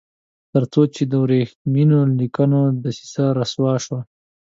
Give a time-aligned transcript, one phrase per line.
[0.51, 3.99] تر څو چې د ورېښمینو لیکونو دسیسه رسوا شوه.